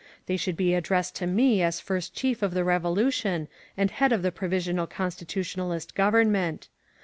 They 0.25 0.35
should 0.35 0.57
be 0.57 0.73
addressed 0.73 1.13
to 1.17 1.27
me 1.27 1.61
as 1.61 1.79
First 1.79 2.15
Chief 2.15 2.41
of 2.41 2.55
the 2.55 2.61
Revo 2.61 2.97
lution 2.97 3.47
and 3.77 3.91
head 3.91 4.11
of 4.11 4.23
the 4.23 4.31
Provisional 4.31 4.87
Constitutionalist 4.87 5.93
Government. 5.93 6.69